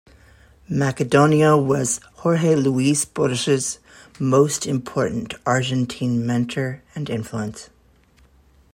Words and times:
Macedonio 0.67 1.59
was 1.63 1.99
Jorge 2.15 2.55
Luis 2.55 3.05
Borges's 3.05 3.77
most 4.19 4.65
important 4.65 5.35
Argentine 5.45 6.25
mentor 6.25 6.81
and 6.95 7.07
influence. 7.07 7.69